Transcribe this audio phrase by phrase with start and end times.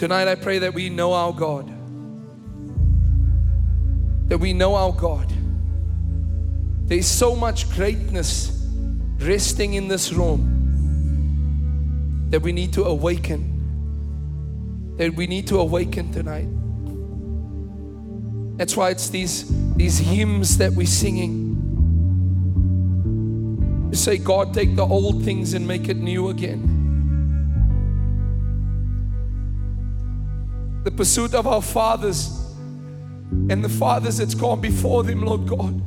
[0.00, 1.68] Tonight, I pray that we know our God.
[4.30, 5.30] That we know our God.
[6.86, 8.66] There is so much greatness
[9.18, 10.56] resting in this room
[12.30, 14.94] that we need to awaken.
[14.96, 16.48] That we need to awaken tonight.
[18.56, 21.58] That's why it's these, these hymns that we're singing.
[23.90, 26.69] You say, God, take the old things and make it new again.
[30.84, 32.36] The pursuit of our fathers
[33.48, 35.82] and the fathers that's gone before them, Lord God.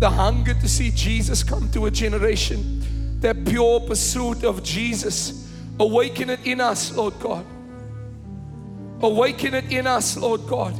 [0.00, 3.18] The hunger to see Jesus come to a generation.
[3.20, 5.52] That pure pursuit of Jesus.
[5.78, 7.44] Awaken it in us, Lord God.
[9.02, 10.74] Awaken it in us, Lord God.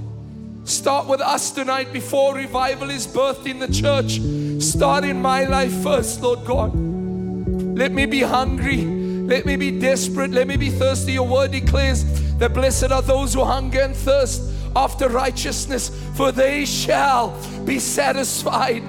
[0.65, 4.21] Start with us tonight before revival is birthed in the church.
[4.63, 6.75] Start in my life first, Lord God.
[6.75, 9.00] Let me be hungry.
[9.31, 10.33] Let me be desperate.
[10.33, 11.13] Let me be thirsty.
[11.13, 12.03] Your word declares
[12.39, 14.43] that blessed are those who hunger and thirst
[14.75, 18.83] after righteousness, for they shall be satisfied.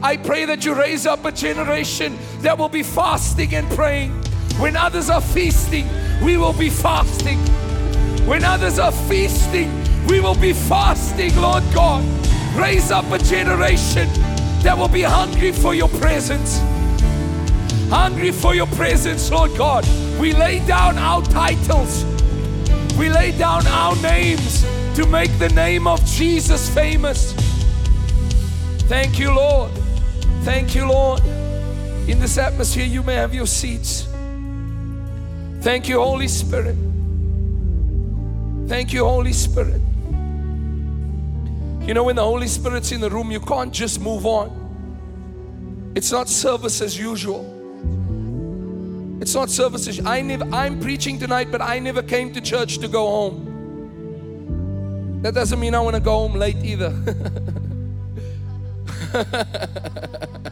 [0.00, 4.12] I pray that you raise up a generation that will be fasting and praying.
[4.60, 5.88] When others are feasting,
[6.22, 7.40] we will be fasting.
[8.28, 9.72] When others are feasting,
[10.06, 12.04] we will be fasting, Lord God.
[12.56, 14.08] Raise up a generation
[14.62, 16.60] that will be hungry for your presence.
[17.90, 19.84] Hungry for your presence, Lord God.
[20.20, 22.04] We lay down our titles,
[22.96, 24.62] we lay down our names
[24.94, 27.32] to make the name of Jesus famous.
[28.88, 29.72] Thank you, Lord.
[30.42, 31.20] Thank you, Lord.
[32.08, 34.06] In this atmosphere, you may have your seats.
[35.60, 36.76] Thank you, Holy Spirit.
[38.68, 39.80] Thank you, Holy Spirit.
[41.82, 45.92] You know, when the Holy Spirit's in the room, you can't just move on.
[45.96, 47.49] It's not service as usual.
[49.20, 50.00] It's not services.
[50.04, 53.50] I never I'm preaching tonight, but I never came to church to go home.
[55.22, 56.94] That doesn't mean I want to go home late either.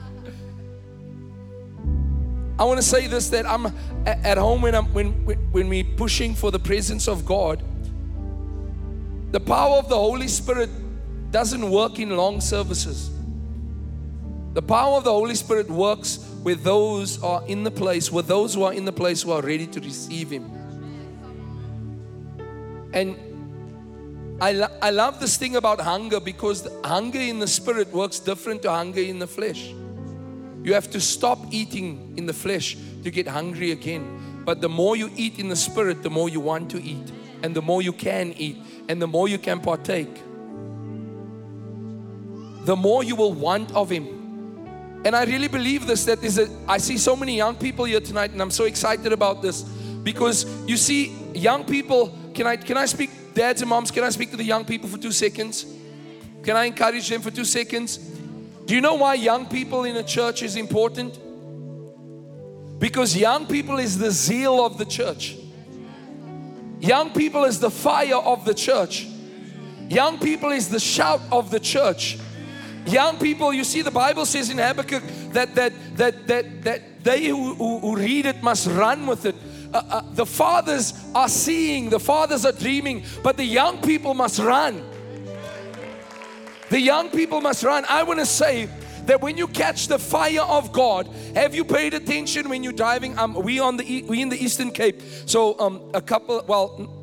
[2.58, 3.72] I want to say this that I'm
[4.04, 5.12] at home when I'm when
[5.52, 7.62] when we pushing for the presence of God.
[9.30, 10.68] The power of the Holy Spirit
[11.30, 13.10] doesn't work in long services.
[14.52, 18.54] The power of the Holy Spirit works with those are in the place, with those
[18.54, 20.50] who are in the place who are ready to receive Him.
[22.92, 23.16] And
[24.40, 28.62] I, lo- I love this thing about hunger because hunger in the spirit works different
[28.62, 29.72] to hunger in the flesh.
[30.62, 34.42] You have to stop eating in the flesh to get hungry again.
[34.44, 37.12] But the more you eat in the spirit, the more you want to eat,
[37.42, 38.56] and the more you can eat,
[38.88, 40.22] and the more you can partake
[42.68, 44.17] the more you will want of Him.
[45.04, 48.00] And I really believe this that is a, I see so many young people here
[48.00, 49.62] tonight, and I'm so excited about this
[50.02, 52.16] because you see, young people.
[52.34, 53.90] Can I can I speak, dads and moms?
[53.90, 55.66] Can I speak to the young people for two seconds?
[56.42, 57.98] Can I encourage them for two seconds?
[58.66, 61.18] Do you know why young people in a church is important?
[62.78, 65.36] Because young people is the zeal of the church.
[66.80, 69.06] Young people is the fire of the church.
[69.88, 72.18] Young people is the shout of the church.
[72.86, 75.02] Young people, you see, the Bible says in Habakkuk
[75.32, 79.34] that that that that that they who, who, who read it must run with it.
[79.72, 84.38] Uh, uh, the fathers are seeing, the fathers are dreaming, but the young people must
[84.38, 84.82] run.
[86.70, 87.84] The young people must run.
[87.88, 88.68] I want to say
[89.04, 93.18] that when you catch the fire of God, have you paid attention when you're driving?
[93.18, 96.42] Um, we on the we in the Eastern Cape, so um, a couple.
[96.46, 96.97] Well,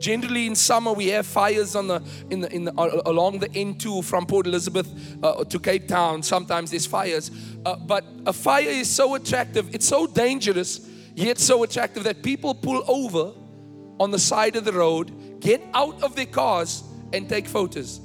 [0.00, 2.72] Generally, in summer, we have fires on the in the in the,
[3.04, 4.88] along the N2 from Port Elizabeth
[5.22, 6.22] uh, to Cape Town.
[6.22, 7.30] Sometimes there's fires,
[7.66, 9.74] uh, but a fire is so attractive.
[9.74, 13.34] It's so dangerous, yet so attractive that people pull over
[14.00, 18.00] on the side of the road, get out of their cars, and take photos.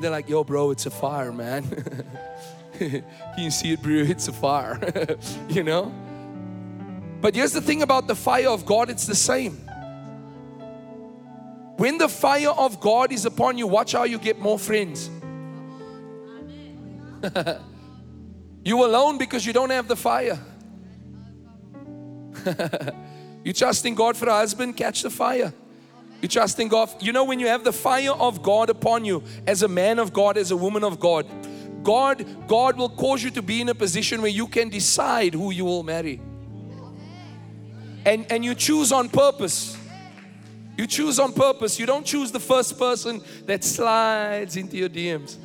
[0.00, 1.62] They're like, "Yo, bro, it's a fire, man.
[2.78, 3.04] Can
[3.38, 3.96] you see it, bro?
[3.96, 4.80] It's a fire."
[5.50, 6.07] you know.
[7.20, 9.56] But here's the thing about the fire of God it's the same.
[11.76, 15.10] When the fire of God is upon you, watch how you get more friends.
[18.64, 20.38] you alone because you don't have the fire.
[23.44, 25.52] you trusting God for a husband, catch the fire.
[26.20, 26.90] You trusting God.
[27.00, 30.12] You know, when you have the fire of God upon you, as a man of
[30.12, 31.26] God, as a woman of God,
[31.84, 35.52] God, God will cause you to be in a position where you can decide who
[35.52, 36.20] you will marry
[38.04, 39.76] and, and you choose on purpose.
[40.76, 41.78] You choose on purpose.
[41.78, 45.36] You don't choose the first person that slides into your DMs.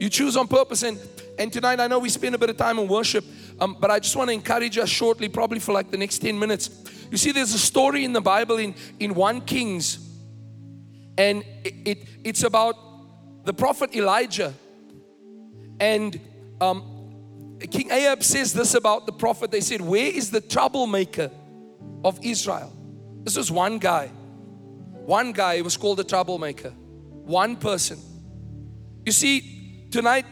[0.00, 0.82] You choose on purpose.
[0.82, 0.98] And,
[1.38, 3.24] and tonight, I know we spend a bit of time in worship,
[3.60, 6.38] Um, but I just want to encourage us shortly, probably for like the next 10
[6.38, 6.70] minutes.
[7.10, 9.98] You see, there's a story in the Bible in, in 1 Kings,
[11.16, 12.76] and it, it it's about
[13.44, 14.52] the prophet Elijah.
[15.78, 16.18] And
[16.60, 16.82] um,
[17.66, 19.50] King Ahab says this about the prophet.
[19.50, 21.30] They said, Where is the troublemaker
[22.04, 22.72] of Israel?
[23.22, 24.08] This was one guy.
[25.06, 26.70] One guy was called a troublemaker.
[26.70, 27.98] One person.
[29.04, 30.26] You see, tonight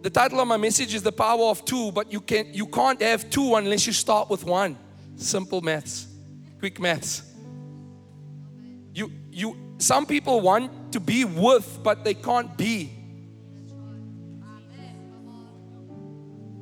[0.00, 2.54] the title of my message is the power of two, but you can't.
[2.54, 4.78] you can't have two unless you start with one.
[5.16, 6.06] Simple maths.
[6.60, 7.22] Quick maths.
[8.94, 12.97] You you some people want to be with, but they can't be.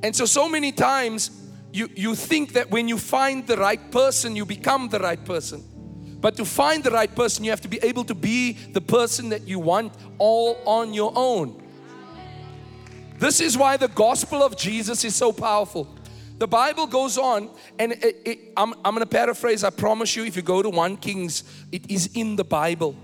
[0.03, 1.31] And so so many times
[1.73, 5.63] you, you think that when you find the right person, you become the right person.
[6.21, 9.29] But to find the right person, you have to be able to be the person
[9.29, 11.63] that you want all on your own.
[13.19, 15.97] This is why the gospel of Jesus is so powerful.
[16.39, 19.65] The Bible goes on, and it, it, I'm, I'm going to paraphrase.
[19.65, 22.95] I promise you, if you go to 1 Kings, it is in the Bible.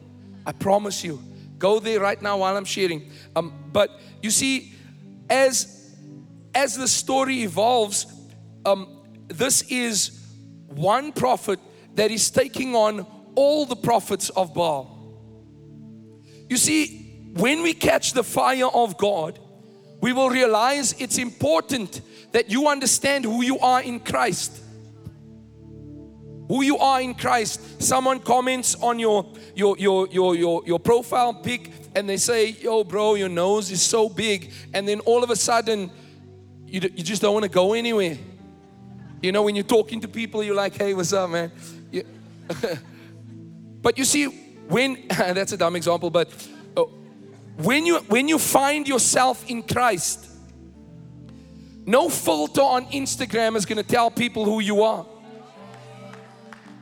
[0.45, 1.23] I promise you.
[1.59, 3.11] Go there right now while I'm sharing.
[3.37, 3.91] Um, but
[4.21, 4.75] you see,
[5.31, 5.82] as
[6.55, 8.07] as the story evolves,
[8.65, 10.19] um, this is
[10.67, 11.59] one prophet
[11.95, 14.99] that is taking on all the prophets of Baal.
[16.49, 19.39] You see, when we catch the fire of God,
[20.01, 22.01] we will realize it's important
[22.33, 24.61] that you understand who you are in Christ.
[26.49, 27.81] Who you are in Christ.
[27.81, 32.85] Someone comments on your your your your your, your profile pic and they say, "Yo,
[32.85, 35.91] bro, your nose is so big," and then all of a sudden,
[36.73, 38.17] you you just don't want to go anywhere.
[39.21, 41.53] You know, when you're talking to people, you're like, "Hey, what's up, man?"
[41.91, 42.03] Yeah.
[43.83, 44.25] but you see,
[44.69, 46.31] when that's a dumb example, but
[46.75, 46.85] uh,
[47.59, 50.31] when you when you find yourself in Christ,
[51.85, 55.05] no filter on Instagram is going to tell people who you are.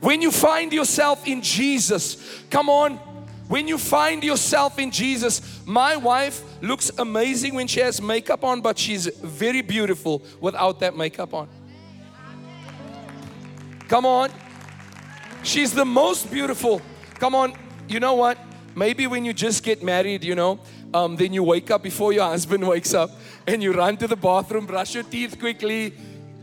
[0.01, 3.10] When you find yourself in Jesus, come on.
[3.51, 8.61] When you find yourself in Jesus, my wife looks amazing when she has makeup on,
[8.61, 11.49] but she's very beautiful without that makeup on.
[13.89, 14.31] Come on.
[15.43, 16.81] She's the most beautiful.
[17.15, 17.55] Come on.
[17.89, 18.39] You know what?
[18.77, 20.61] Maybe when you just get married, you know,
[20.95, 23.11] um, then you wake up before your husband wakes up
[23.49, 25.93] and you run to the bathroom, brush your teeth quickly,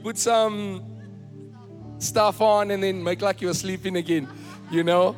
[0.03, 0.83] put some
[1.99, 4.27] stuff on, and then make like you're sleeping again,
[4.69, 5.15] you know?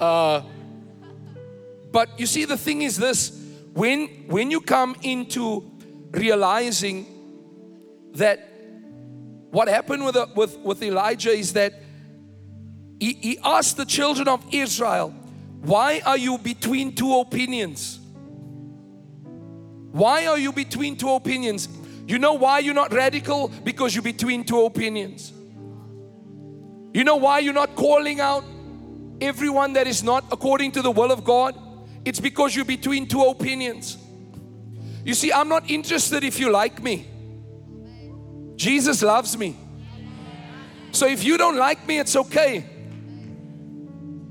[0.00, 0.42] Uh,
[1.94, 3.30] but you see, the thing is this
[3.72, 5.70] when, when you come into
[6.10, 7.06] realizing
[8.14, 8.50] that
[9.52, 11.72] what happened with, uh, with, with Elijah is that
[12.98, 15.10] he, he asked the children of Israel,
[15.62, 18.00] Why are you between two opinions?
[19.92, 21.68] Why are you between two opinions?
[22.08, 23.52] You know why you're not radical?
[23.62, 25.32] Because you're between two opinions.
[26.92, 28.44] You know why you're not calling out
[29.20, 31.60] everyone that is not according to the will of God?
[32.04, 33.96] It's because you're between two opinions.
[35.04, 37.06] You see, I'm not interested if you like me.
[38.56, 39.56] Jesus loves me.
[40.92, 42.64] So if you don't like me, it's okay.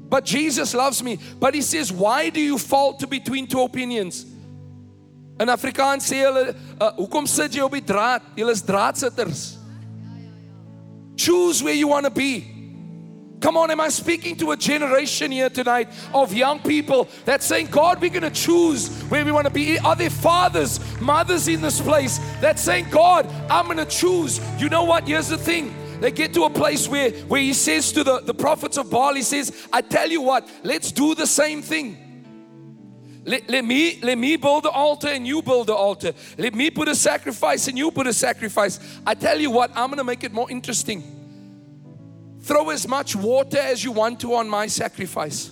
[0.09, 1.19] But Jesus loves me.
[1.39, 4.25] But He says, Why do you fall to between two opinions?
[5.39, 8.21] In Afrikaans sê uh, "Hoekom sit jy op die draad?
[8.37, 9.57] Julle is draadsitters."
[11.17, 12.52] Choose where you want to be.
[13.43, 17.67] Come on, am I speaking to a generation here tonight of young people that's saying,
[17.67, 19.77] God, we're going to choose where we want to be?
[19.79, 24.39] Are there fathers, mothers in this place that's saying, God, I'm going to choose?
[24.57, 25.09] You know what?
[25.09, 25.75] Here's the thing.
[25.99, 29.13] They get to a place where, where he says to the, the prophets of Baal,
[29.13, 31.97] he says, I tell you what, let's do the same thing.
[33.25, 36.13] Let, let, me let me build the altar and you build the altar.
[36.37, 38.79] Let me put a sacrifice and you put a sacrifice.
[39.05, 41.22] I tell you what, I'm gonna make it more interesting.
[42.43, 45.51] Throw as much water as you want to on my sacrifice.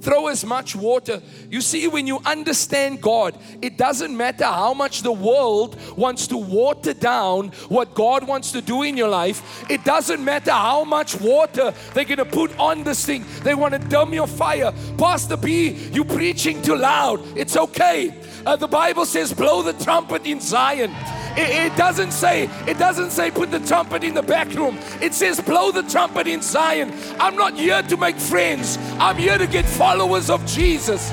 [0.00, 1.20] Throw as much water.
[1.50, 6.36] You see, when you understand God, it doesn't matter how much the world wants to
[6.36, 9.64] water down what God wants to do in your life.
[9.68, 13.24] It doesn't matter how much water they're going to put on this thing.
[13.42, 14.72] They want to dumb your fire.
[14.98, 17.20] Pastor B, you preaching too loud.
[17.36, 18.14] It's okay.
[18.46, 20.94] Uh, the Bible says, blow the trumpet in Zion.
[21.38, 24.76] It, it, doesn't say, it doesn't say put the trumpet in the back room.
[25.00, 26.92] It says blow the trumpet in Zion.
[27.20, 28.76] I'm not here to make friends.
[28.98, 31.12] I'm here to get followers of Jesus.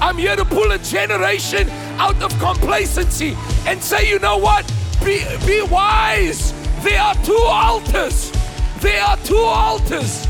[0.00, 3.36] I'm here to pull a generation out of complacency
[3.68, 4.66] and say, you know what?
[5.04, 6.52] Be, be wise.
[6.82, 8.32] There are two altars.
[8.80, 10.26] There are two altars.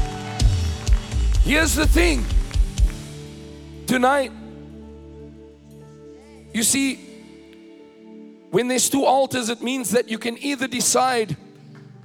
[1.43, 2.23] Here's the thing.
[3.87, 4.33] Tonight,
[6.53, 7.06] you see,
[8.51, 11.37] When there's two altars, it means that you can either decide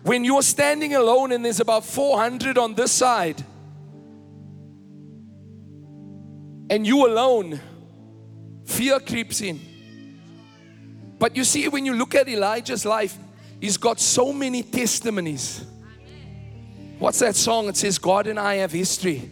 [0.03, 3.43] when you're standing alone and there's about 400 on this side,
[6.69, 7.59] and you alone,
[8.65, 9.59] fear creeps in.
[11.19, 13.15] But you see, when you look at Elijah's life,
[13.59, 15.63] he's got so many testimonies.
[16.97, 17.67] What's that song?
[17.67, 19.29] It says, God and I have history.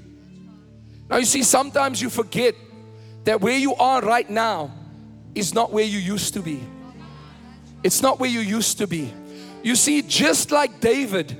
[1.09, 2.53] Now, you see, sometimes you forget
[3.23, 4.71] that where you are right now
[5.33, 6.59] is not where you used to be.
[7.83, 9.13] It's not where you used to be.
[9.63, 11.37] You see, just like David,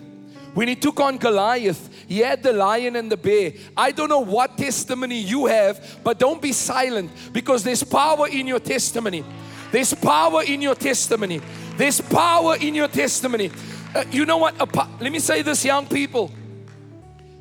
[0.54, 3.54] when he took on Goliath, he had the lion and the bear.
[3.78, 8.48] I don't know what testimony you have, but don't be silent because there's power in
[8.48, 9.24] your testimony.
[9.72, 11.42] There's power in your testimony.
[11.78, 13.52] There's power in your testimony.
[13.94, 14.58] Uh, you know what?
[15.00, 16.32] Let me say this, young people.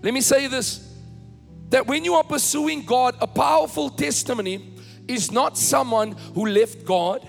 [0.02, 0.84] Let me say this
[1.70, 4.74] that when you are pursuing God, a powerful testimony
[5.06, 7.26] is not someone who left God,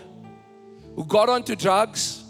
[0.95, 2.23] who got onto drugs,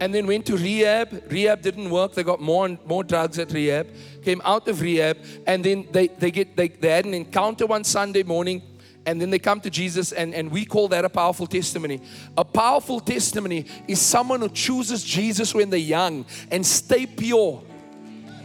[0.00, 1.22] and then went to rehab.
[1.30, 2.14] Rehab didn't work.
[2.14, 3.86] They got more and more drugs at rehab.
[4.22, 7.84] Came out of rehab, and then they, they get they, they had an encounter one
[7.84, 8.62] Sunday morning,
[9.06, 12.00] and then they come to Jesus, and, and we call that a powerful testimony.
[12.36, 17.62] A powerful testimony is someone who chooses Jesus when they're young and stay pure.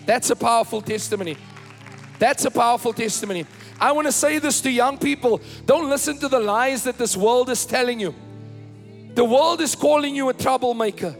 [0.05, 1.37] That's a powerful testimony.
[2.19, 3.45] That's a powerful testimony.
[3.79, 7.17] I want to say this to young people don't listen to the lies that this
[7.17, 8.15] world is telling you.
[9.15, 11.15] The world is calling you a troublemaker.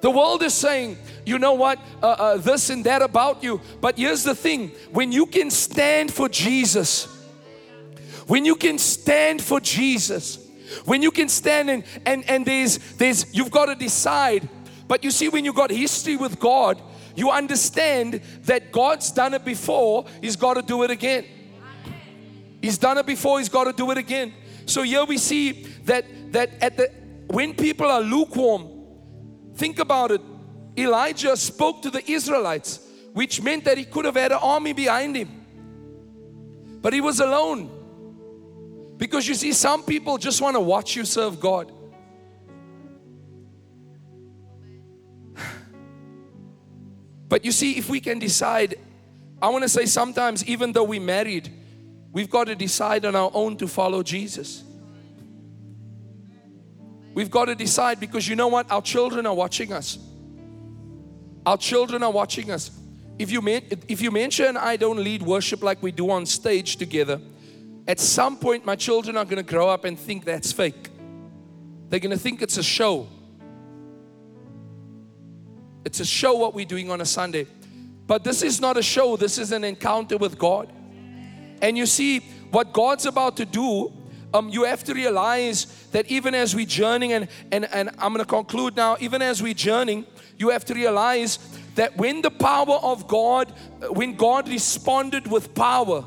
[0.00, 3.60] The world is saying, you know what, uh, uh, this and that about you.
[3.80, 7.06] But here's the thing when you can stand for Jesus,
[8.28, 10.38] when you can stand for Jesus,
[10.84, 14.48] when you can stand and, and, and there's, there's, you've got to decide.
[14.86, 16.80] But you see, when you got history with God,
[17.16, 21.24] you understand that God's done it before, He's got to do it again.
[22.62, 24.32] He's done it before, He's got to do it again.
[24.66, 28.76] So here we see that that at the when people are lukewarm,
[29.56, 30.20] Think about it.
[30.76, 32.80] Elijah spoke to the Israelites,
[33.14, 35.44] which meant that he could have had an army behind him.
[36.82, 37.70] But he was alone.
[38.98, 41.72] Because you see, some people just want to watch you serve God.
[47.28, 48.76] But you see, if we can decide,
[49.42, 51.50] I want to say sometimes, even though we married,
[52.12, 54.62] we've got to decide on our own to follow Jesus.
[57.16, 58.70] We've got to decide because you know what?
[58.70, 59.98] Our children are watching us.
[61.46, 62.70] Our children are watching us.
[63.18, 63.40] If you,
[63.88, 67.18] if you mention I don't lead worship like we do on stage together,
[67.88, 70.90] at some point my children are going to grow up and think that's fake.
[71.88, 73.08] They're going to think it's a show.
[75.86, 77.46] It's a show what we're doing on a Sunday.
[78.06, 80.70] But this is not a show, this is an encounter with God.
[81.62, 82.18] And you see,
[82.50, 83.90] what God's about to do
[84.34, 88.24] um, you have to realize that even as we're journeying, and, and, and I'm going
[88.24, 90.06] to conclude now, even as we're journeying,
[90.36, 91.38] you have to realize
[91.74, 93.52] that when the power of God,
[93.90, 96.04] when God responded with power,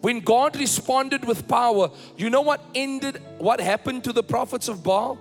[0.00, 4.82] when God responded with power, you know what ended, what happened to the prophets of
[4.82, 5.18] Baal?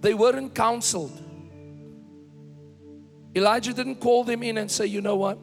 [0.00, 1.18] They weren't counseled.
[3.34, 5.38] Elijah didn't call them in and say, you know what?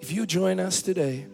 [0.00, 1.26] If you join us today,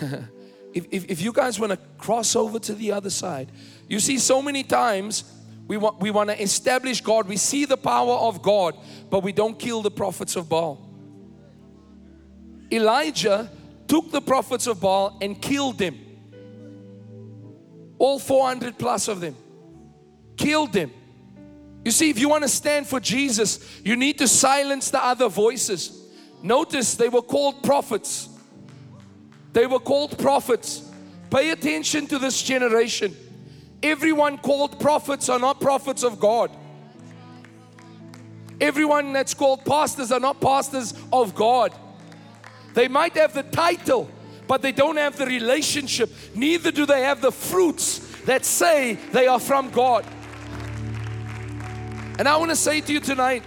[0.74, 3.50] if, if, if you guys want to cross over to the other side,
[3.88, 5.24] you see, so many times
[5.66, 7.28] we want, we want to establish God.
[7.28, 8.76] We see the power of God,
[9.10, 10.84] but we don't kill the prophets of Baal.
[12.70, 13.50] Elijah
[13.86, 15.98] took the prophets of Baal and killed them.
[17.98, 19.36] All 400 plus of them.
[20.36, 20.92] Killed them.
[21.84, 25.28] You see, if you want to stand for Jesus, you need to silence the other
[25.28, 26.06] voices.
[26.42, 28.27] Notice they were called prophets.
[29.52, 30.90] They were called prophets.
[31.30, 33.16] Pay attention to this generation.
[33.82, 36.50] Everyone called prophets are not prophets of God.
[38.60, 41.72] Everyone that's called pastors are not pastors of God.
[42.74, 44.10] They might have the title,
[44.46, 46.10] but they don't have the relationship.
[46.34, 50.04] Neither do they have the fruits that say they are from God.
[52.18, 53.44] And I want to say to you tonight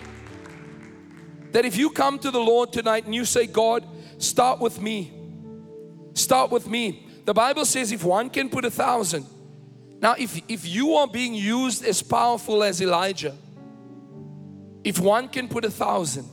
[1.51, 3.85] that if you come to the Lord tonight and you say, God,
[4.17, 5.20] start with me.
[6.13, 7.07] Start with me.
[7.25, 9.25] The Bible says if one can put a thousand.
[10.01, 13.35] Now, if, if you are being used as powerful as Elijah,
[14.83, 16.27] if one can put a thousand,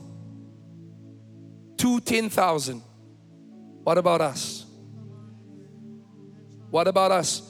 [1.77, 2.81] two, ten thousand,
[3.83, 4.65] what about us?
[6.71, 7.43] What about us?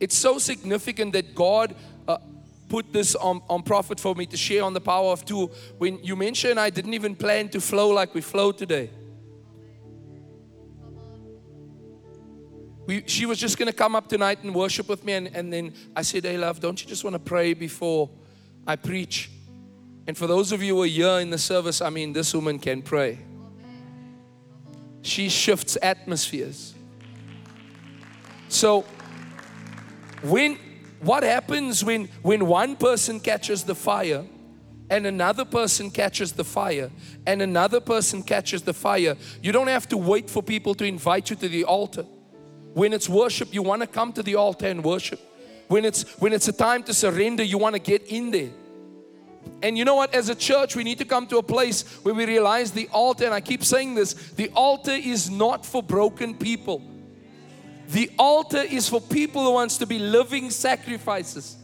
[0.00, 1.74] It's so significant that God
[2.06, 2.18] uh,
[2.68, 5.50] put this on, on prophet for me to share on the power of two.
[5.78, 8.90] When you mentioned I didn't even plan to flow like we flow today.
[12.88, 15.12] We, she was just going to come up tonight and worship with me.
[15.12, 18.08] And, and then I said, Hey, love, don't you just want to pray before
[18.66, 19.30] I preach?
[20.06, 22.58] And for those of you who are here in the service, I mean, this woman
[22.58, 23.18] can pray.
[25.02, 26.74] She shifts atmospheres.
[28.48, 28.86] So,
[30.22, 30.58] when
[31.00, 34.24] what happens when when one person catches the fire
[34.88, 36.90] and another person catches the fire
[37.26, 41.28] and another person catches the fire, you don't have to wait for people to invite
[41.28, 42.06] you to the altar.
[42.74, 45.20] When it's worship, you want to come to the altar and worship.
[45.68, 48.50] When it's when it's a time to surrender, you want to get in there.
[49.62, 50.14] And you know what?
[50.14, 53.24] As a church, we need to come to a place where we realize the altar,
[53.24, 56.82] and I keep saying this the altar is not for broken people.
[57.88, 61.56] The altar is for people who wants to be living sacrifices,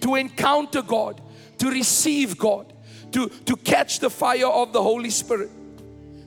[0.00, 1.20] to encounter God,
[1.58, 2.72] to receive God,
[3.12, 5.50] to, to catch the fire of the Holy Spirit.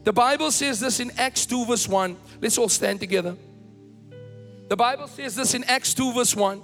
[0.04, 2.16] The Bible says this in Acts 2, verse 1.
[2.42, 3.36] Let's all stand together.
[4.68, 6.62] The Bible says this in Acts 2, verse 1.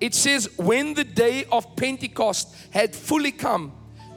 [0.00, 3.72] It says, When the day of Pentecost had fully come,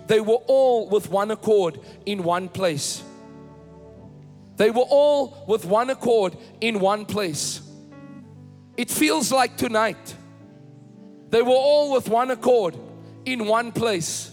[0.08, 3.04] they were all with one accord in one place.
[4.56, 7.62] They were all with one accord in one place.
[8.78, 10.16] It feels like tonight.
[11.30, 12.78] They were all with one accord
[13.26, 14.32] in one place.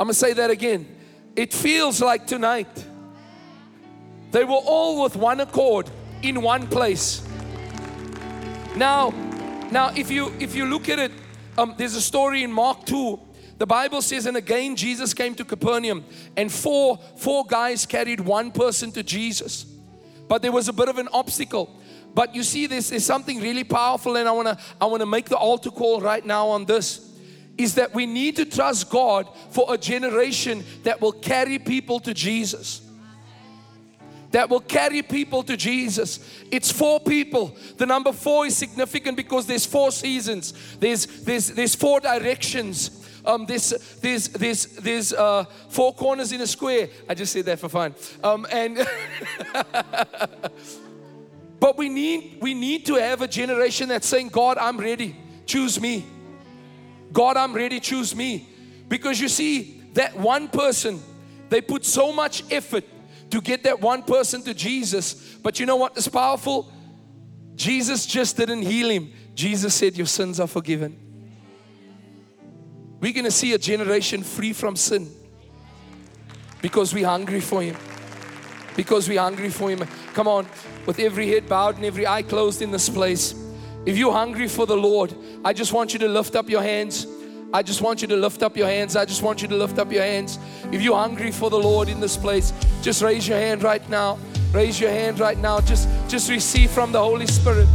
[0.00, 0.86] I'm to say that again.
[1.36, 2.86] It feels like tonight.
[4.32, 5.88] They were all with one accord
[6.22, 7.26] in one place.
[8.76, 9.10] Now,
[9.70, 11.12] now if you if you look at it,
[11.58, 13.20] um, there's a story in Mark 2.
[13.58, 16.04] The Bible says, and again Jesus came to Capernaum,
[16.36, 19.66] and four four guys carried one person to Jesus.
[20.28, 21.78] But there was a bit of an obstacle.
[22.14, 25.36] But you see, this is something really powerful, and I wanna I wanna make the
[25.36, 27.08] altar call right now on this.
[27.58, 32.14] Is that we need to trust God for a generation that will carry people to
[32.14, 32.80] Jesus
[34.32, 36.18] that will carry people to Jesus.
[36.50, 37.56] It's four people.
[37.76, 40.54] The number four is significant because there's four seasons.
[40.80, 42.98] There's there's there's four directions.
[43.24, 43.70] Um, there's
[44.00, 46.88] there's there's there's uh, four corners in a square.
[47.08, 47.94] I just said that for fun.
[48.24, 48.78] Um, and
[51.60, 55.14] but we need we need to have a generation that's saying, God, I'm ready.
[55.44, 56.06] Choose me.
[57.12, 57.80] God, I'm ready.
[57.80, 58.48] Choose me.
[58.88, 61.02] Because you see that one person,
[61.50, 62.84] they put so much effort
[63.32, 65.14] to get that one person to Jesus.
[65.42, 66.70] But you know what is powerful?
[67.56, 69.10] Jesus just didn't heal him.
[69.34, 70.98] Jesus said, Your sins are forgiven.
[73.00, 75.10] We're going to see a generation free from sin
[76.60, 77.76] because we're hungry for Him.
[78.76, 79.80] Because we're hungry for Him.
[80.14, 80.46] Come on,
[80.86, 83.34] with every head bowed and every eye closed in this place.
[83.84, 85.14] If you're hungry for the Lord,
[85.44, 87.06] I just want you to lift up your hands.
[87.54, 88.96] I just want you to lift up your hands.
[88.96, 90.38] I just want you to lift up your hands.
[90.72, 94.18] If you're hungry for the Lord in this place, just raise your hand right now.
[94.54, 95.60] Raise your hand right now.
[95.60, 97.68] Just, just receive from the Holy Spirit.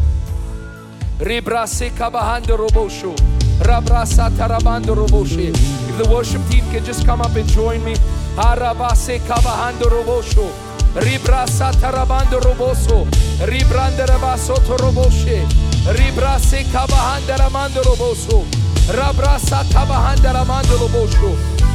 [5.90, 7.96] If the worship team can just come up and join me.
[10.96, 13.06] Ribrasa tarabando roboso.
[13.46, 15.46] Ribrande rabaso toroboshe.
[15.86, 18.67] Ribrase kabahanda ramando roboso.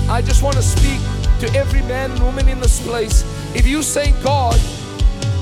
[0.09, 1.01] I just want to speak
[1.41, 3.23] to every man and woman in this place.
[3.55, 4.59] If you say, God,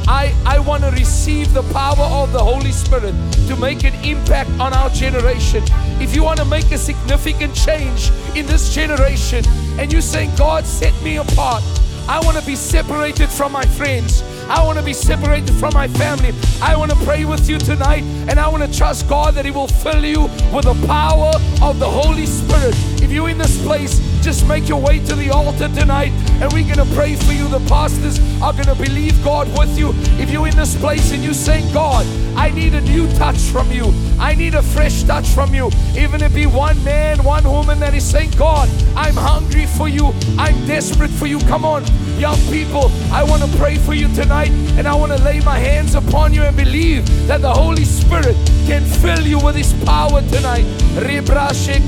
[0.08, 3.14] I, I want to receive the power of the Holy Spirit
[3.46, 5.62] to make an impact on our generation.
[6.00, 9.44] If you want to make a significant change in this generation
[9.78, 11.62] and you say, God, set me apart.
[12.10, 14.24] I want to be separated from my friends.
[14.48, 16.34] I want to be separated from my family.
[16.60, 19.52] I want to pray with you tonight and I want to trust God that He
[19.52, 21.30] will fill you with the power
[21.62, 22.74] of the Holy Spirit.
[23.10, 26.88] You're in this place, just make your way to the altar tonight and we're going
[26.88, 27.48] to pray for you.
[27.48, 29.92] The pastors are going to believe God with you.
[30.22, 33.70] If you're in this place and you say, God, I need a new touch from
[33.70, 33.92] you.
[34.18, 35.70] I need a fresh touch from you.
[35.96, 39.88] Even if it be one man, one woman that is saying, God, I'm hungry for
[39.88, 40.12] you.
[40.38, 41.38] I'm desperate for you.
[41.40, 41.84] Come on,
[42.20, 42.92] young people.
[43.10, 46.34] I want to pray for you tonight and I want to lay my hands upon
[46.34, 50.66] you and believe that the Holy Spirit can fill you with His power tonight.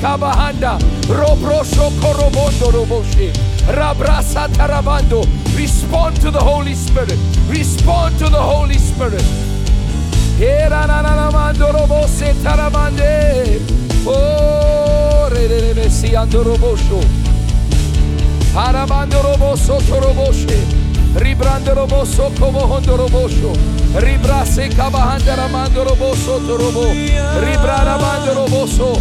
[0.01, 0.79] kabahanda,
[3.77, 5.27] rabrasa tarabando.
[5.55, 7.19] Respond to the Holy Spirit.
[7.49, 9.23] Respond to the Holy Spirit.
[14.05, 15.29] Oh,
[18.55, 20.67] Arabando roboso toroboshe.
[21.15, 23.53] Ribrando roboso como hondo robosho.
[23.97, 26.85] Ribrase kabahanda ramando roboso torobo.
[27.41, 28.93] Ribrara mando roboso.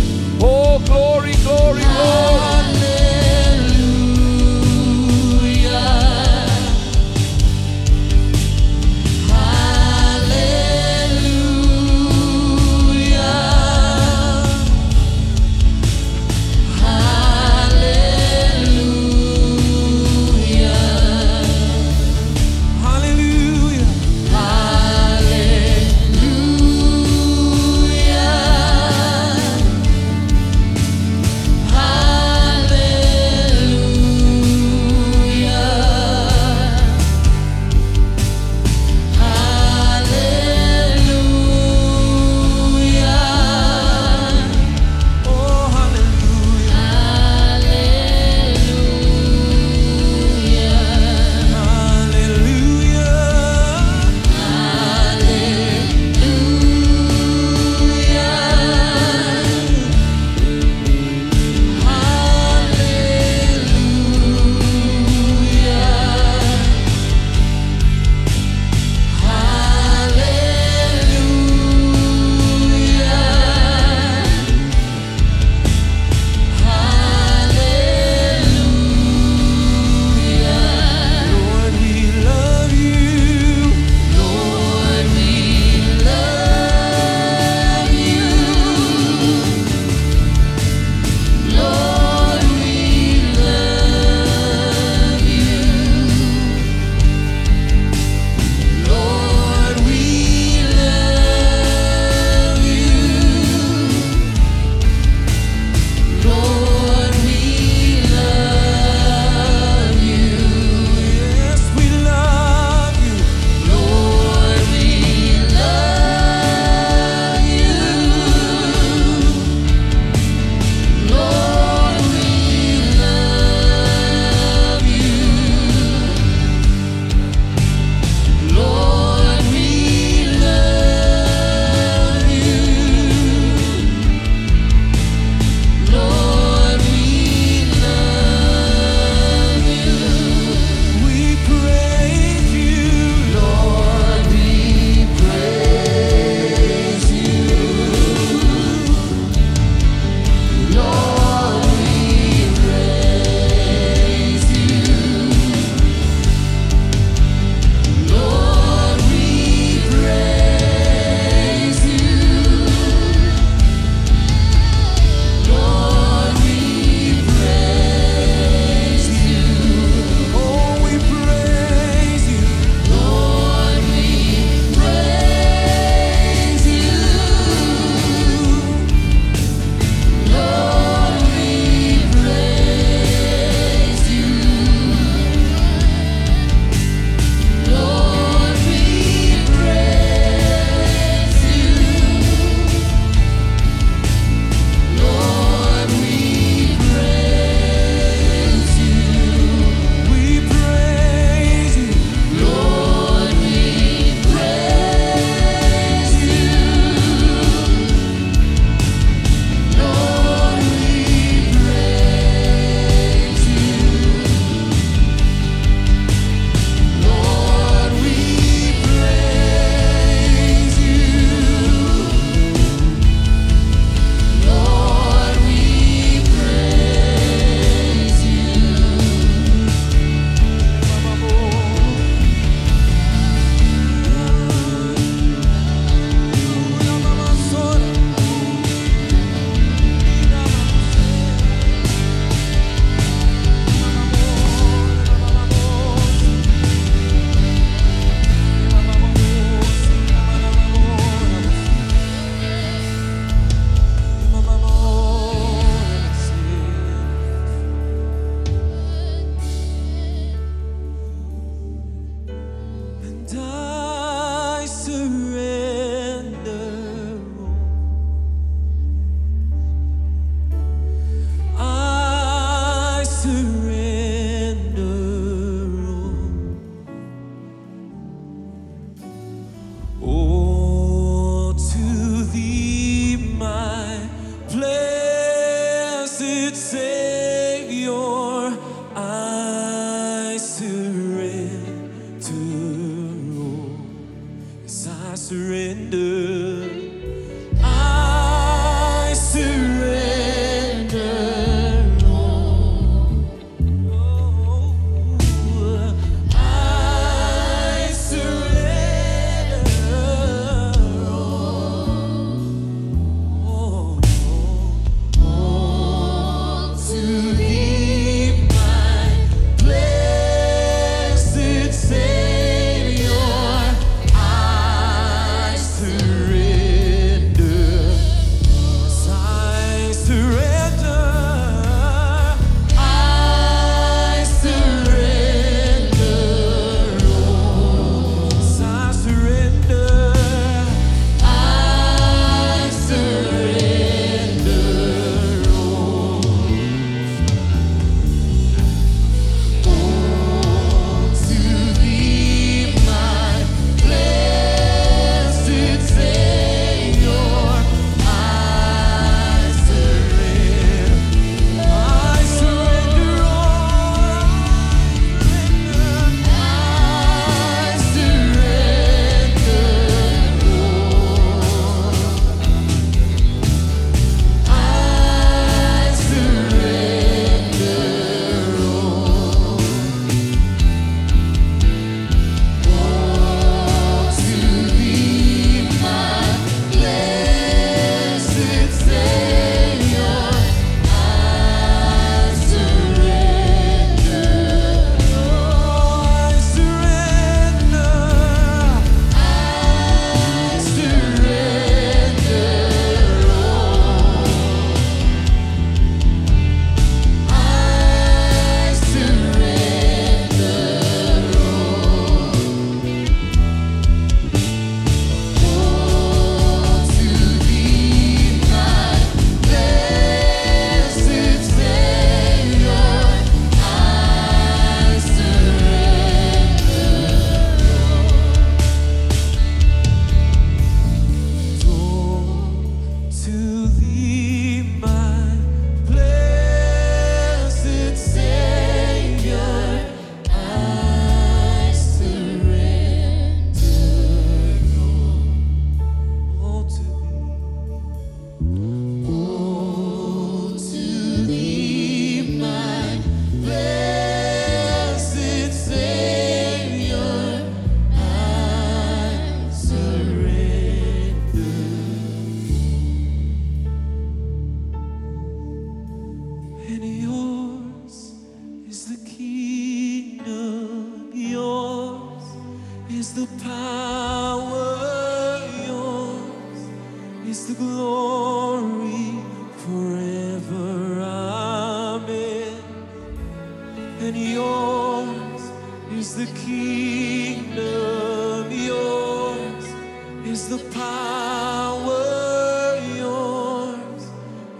[0.42, 3.11] Oh, glory, glory, glory.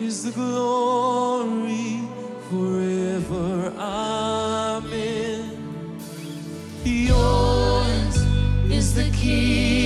[0.02, 2.02] Is the glory
[2.50, 3.72] forever.
[3.78, 5.60] Amen.
[6.84, 8.16] Yours
[8.72, 9.81] is the kingdom,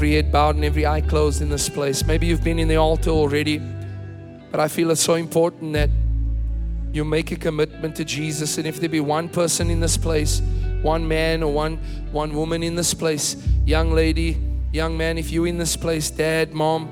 [0.00, 2.06] every head bowed and every eye closed in this place.
[2.06, 3.58] Maybe you've been in the altar already,
[4.50, 5.90] but I feel it's so important that
[6.90, 8.56] you make a commitment to Jesus.
[8.56, 10.40] And if there be one person in this place,
[10.80, 11.76] one man or one
[12.12, 13.36] one woman in this place,
[13.66, 14.38] young lady,
[14.72, 16.88] young man, if you're in this place, dad, mom,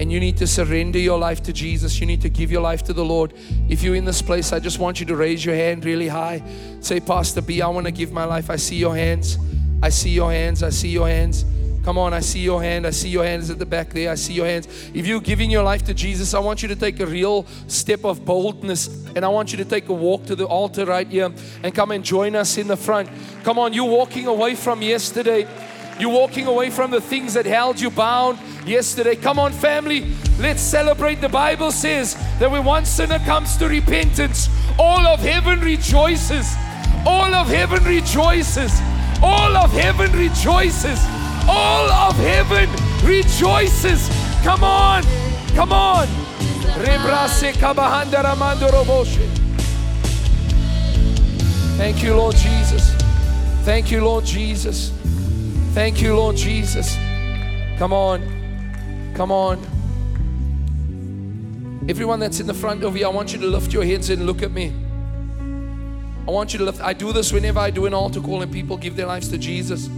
[0.00, 2.82] and you need to surrender your life to Jesus, you need to give your life
[2.82, 3.34] to the Lord.
[3.68, 6.42] If you're in this place, I just want you to raise your hand really high.
[6.80, 8.50] Say, Pastor B, I want to give my life.
[8.50, 9.38] I see your hands.
[9.80, 10.64] I see your hands.
[10.64, 11.44] I see your hands.
[11.84, 12.86] Come on, I see your hand.
[12.86, 14.12] I see your hands at the back there.
[14.12, 14.68] I see your hands.
[14.94, 18.04] If you're giving your life to Jesus, I want you to take a real step
[18.04, 21.32] of boldness and I want you to take a walk to the altar right here
[21.62, 23.08] and come and join us in the front.
[23.42, 25.48] Come on, you're walking away from yesterday.
[25.98, 29.16] You're walking away from the things that held you bound yesterday.
[29.16, 30.06] Come on, family,
[30.38, 31.20] let's celebrate.
[31.20, 36.54] The Bible says that when one sinner comes to repentance, all of heaven rejoices.
[37.04, 38.80] All of heaven rejoices.
[39.22, 41.21] All of heaven rejoices.
[41.48, 42.68] All of heaven
[43.04, 44.08] rejoices.
[44.42, 45.02] Come on,
[45.54, 46.06] come on.
[51.76, 52.94] Thank you, Lord Jesus.
[53.64, 54.90] Thank you, Lord Jesus.
[55.74, 56.96] Thank you, Lord Jesus.
[57.78, 59.12] Come on.
[59.14, 59.58] Come on.
[61.88, 64.26] Everyone that's in the front over here, I want you to lift your heads and
[64.26, 64.72] look at me.
[66.26, 66.80] I want you to lift.
[66.80, 69.38] I do this whenever I do an altar call and people give their lives to
[69.38, 69.88] Jesus.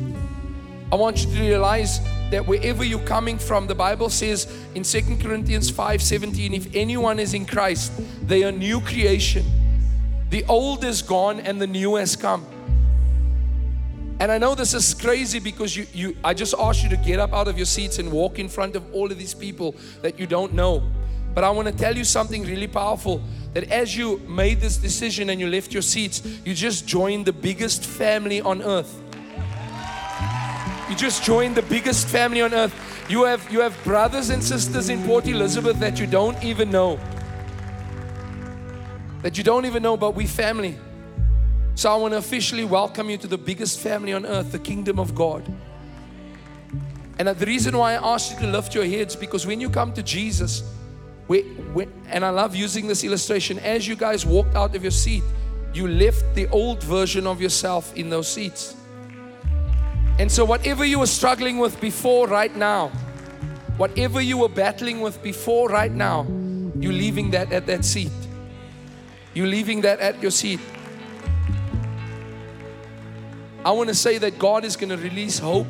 [0.94, 1.98] I want you to realize
[2.30, 7.18] that wherever you're coming from, the Bible says in 2 Corinthians 5 17, if anyone
[7.18, 9.44] is in Christ, they are new creation.
[10.30, 12.46] The old is gone and the new has come.
[14.20, 17.18] And I know this is crazy because you, you I just asked you to get
[17.18, 20.20] up out of your seats and walk in front of all of these people that
[20.20, 20.80] you don't know.
[21.34, 23.20] But I want to tell you something really powerful
[23.52, 27.32] that as you made this decision and you left your seats, you just joined the
[27.32, 29.00] biggest family on earth.
[30.88, 32.74] You just joined the biggest family on earth.
[33.08, 37.00] You have you have brothers and sisters in Port Elizabeth that you don't even know.
[39.22, 40.76] That you don't even know, but we family.
[41.74, 44.98] So I want to officially welcome you to the biggest family on earth, the kingdom
[44.98, 45.42] of God.
[47.18, 49.92] And the reason why I asked you to lift your heads because when you come
[49.94, 50.62] to Jesus,
[51.28, 51.42] we,
[51.74, 55.22] we, and I love using this illustration, as you guys walked out of your seat,
[55.72, 58.76] you left the old version of yourself in those seats.
[60.18, 62.88] And so, whatever you were struggling with before, right now,
[63.76, 66.24] whatever you were battling with before, right now,
[66.78, 68.12] you're leaving that at that seat.
[69.34, 70.60] You're leaving that at your seat.
[73.64, 75.66] I want to say that God is going to release hope.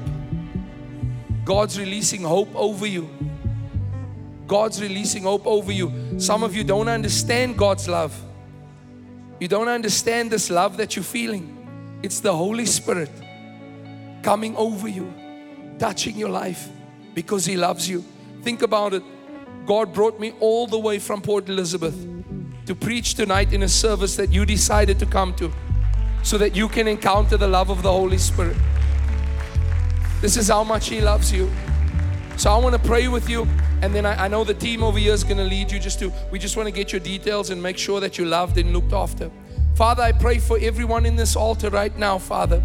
[1.44, 3.08] God's releasing hope over you.
[4.46, 6.18] God's releasing hope over you.
[6.18, 8.20] Some of you don't understand God's love.
[9.40, 12.00] You don't understand this love that you're feeling.
[12.02, 13.10] It's the Holy Spirit
[14.24, 15.12] coming over you,
[15.78, 16.68] touching your life
[17.12, 18.02] because He loves you.
[18.42, 19.02] Think about it.
[19.66, 21.94] God brought me all the way from Port Elizabeth
[22.64, 25.52] to preach tonight in a service that you decided to come to
[26.22, 28.56] so that you can encounter the love of the Holy Spirit.
[30.22, 31.50] This is how much He loves you.
[32.38, 33.46] So I want to pray with you.
[33.82, 35.98] And then I, I know the team over here is going to lead you just
[35.98, 38.72] to, we just want to get your details and make sure that you're loved and
[38.72, 39.30] looked after.
[39.74, 42.62] Father, I pray for everyone in this altar right now, Father.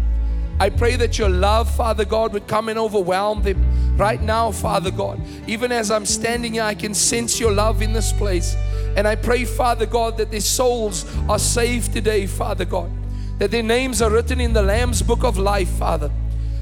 [0.60, 4.90] I pray that your love, Father God, would come and overwhelm them right now, Father
[4.90, 5.18] God.
[5.46, 8.54] Even as I'm standing here, I can sense your love in this place.
[8.94, 12.90] And I pray, Father God, that their souls are saved today, Father God.
[13.38, 16.10] That their names are written in the Lamb's book of life, Father.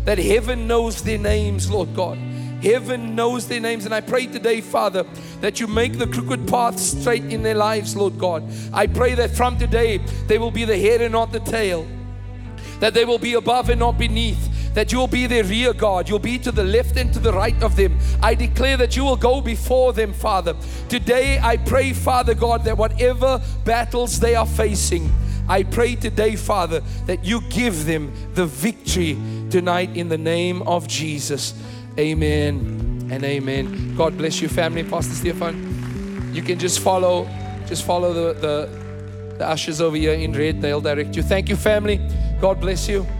[0.04, 2.18] That heaven knows their names, Lord God.
[2.62, 3.84] Heaven knows their names.
[3.84, 5.04] And I pray today, Father,
[5.40, 8.44] that you make the crooked path straight in their lives, Lord God.
[8.72, 11.84] I pray that from today they will be the head and not the tail,
[12.80, 16.08] that they will be above and not beneath, that you will be their rear guard.
[16.08, 17.98] You'll be to the left and to the right of them.
[18.22, 20.54] I declare that you will go before them, Father.
[20.88, 25.10] Today, I pray, Father God, that whatever battles they are facing,
[25.48, 29.16] I pray today, Father, that you give them the victory
[29.50, 31.54] tonight in the name of Jesus.
[31.98, 33.96] Amen and amen.
[33.96, 34.84] God bless you, family.
[34.84, 37.26] Pastor Stefan, you can just follow,
[37.66, 40.60] just follow the, the, the ushers over here in red.
[40.60, 41.22] They'll direct you.
[41.22, 41.98] Thank you, family.
[42.40, 43.17] God bless you.